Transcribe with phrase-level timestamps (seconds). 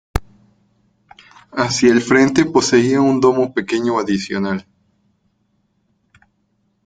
[1.51, 4.65] Hacia el frente, poseía un domo pequeño adicional.